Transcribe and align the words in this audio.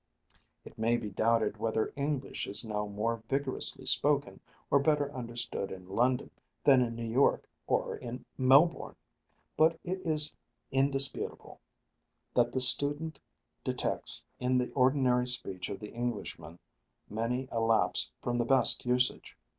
It 0.65 0.79
may 0.79 0.97
be 0.97 1.11
doubted 1.11 1.57
whether 1.57 1.93
English 1.95 2.47
is 2.47 2.65
now 2.65 2.87
more 2.87 3.17
vigorously 3.29 3.85
spoken 3.85 4.39
or 4.71 4.79
better 4.79 5.13
understood 5.13 5.71
in 5.71 5.87
London 5.87 6.31
than 6.63 6.81
in 6.81 6.95
New 6.95 7.07
York 7.07 7.47
or 7.67 7.97
in 7.97 8.25
Melbourne; 8.35 8.95
but 9.55 9.79
it 9.83 10.01
is 10.03 10.33
indisputable 10.71 11.61
that 12.33 12.51
the 12.51 12.59
student 12.59 13.19
detects 13.63 14.25
in 14.39 14.57
the 14.57 14.71
ordinary 14.71 15.27
speech 15.27 15.69
of 15.69 15.79
the 15.79 15.93
Englishman 15.93 16.57
many 17.07 17.47
a 17.51 17.59
lapse 17.59 18.11
from 18.23 18.39
the 18.39 18.43
best 18.45 18.83
usage. 18.87 19.37